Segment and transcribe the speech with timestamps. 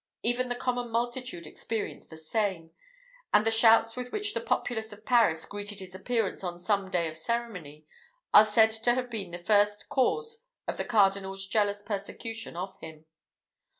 [0.23, 2.71] Even the common multitude experienced the same;
[3.31, 7.07] and the shouts with which the populace of Paris greeted his appearance on some day
[7.07, 7.85] of ceremony,
[8.33, 13.05] are said to have been the first cause of the Cardinal's jealous persecution of him.